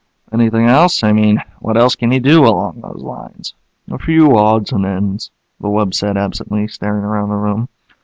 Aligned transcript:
Anything 0.33 0.65
else? 0.65 1.03
I 1.03 1.11
mean, 1.13 1.43
what 1.59 1.77
else 1.77 1.93
can 1.95 2.11
you 2.11 2.19
do 2.19 2.43
along 2.43 2.81
those 2.81 3.03
lines?" 3.03 3.53
"A 3.91 3.99
few 3.99 4.35
odds 4.35 4.71
and 4.71 4.83
ends," 4.83 5.29
the 5.59 5.67
wub 5.67 5.93
said 5.93 6.17
absently, 6.17 6.67
staring 6.67 7.03
around 7.03 7.29
the 7.29 7.35
room. 7.35 7.69